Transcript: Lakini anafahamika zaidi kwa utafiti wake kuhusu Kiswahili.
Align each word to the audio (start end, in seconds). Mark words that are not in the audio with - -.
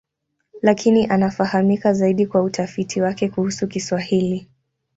Lakini 0.61 1.07
anafahamika 1.07 1.93
zaidi 1.93 2.25
kwa 2.27 2.41
utafiti 2.41 3.01
wake 3.01 3.29
kuhusu 3.29 3.67
Kiswahili. 3.67 4.47